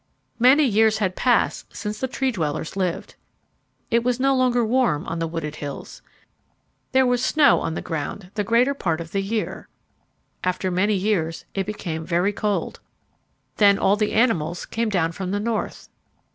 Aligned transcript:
Many 0.39 0.63
years 0.65 0.97
had 0.97 1.15
passed 1.15 1.75
since 1.75 1.99
the 1.99 2.07
Tree 2.07 2.31
dwellers 2.31 2.75
lived. 2.75 3.13
It 3.91 4.03
was 4.03 4.19
no 4.19 4.35
longer 4.35 4.65
warm 4.65 5.05
on 5.05 5.19
the 5.19 5.27
wooded 5.27 5.57
hills. 5.57 6.01
There 6.91 7.05
was 7.05 7.23
snow 7.23 7.59
on 7.61 7.75
the 7.75 7.83
ground 7.83 8.31
the 8.33 8.43
greater 8.43 8.73
part 8.73 8.99
of 8.99 9.11
the 9.11 9.21
year. 9.21 9.67
After 10.43 10.71
many 10.71 10.95
years 10.95 11.45
it 11.53 11.67
became 11.67 12.03
very 12.03 12.33
cold. 12.33 12.79
Then 13.57 13.77
all 13.77 13.95
the 13.95 14.13
animals 14.13 14.65
came 14.65 14.89
down 14.89 15.11
from 15.11 15.29
the 15.29 15.39
north. 15.39 15.87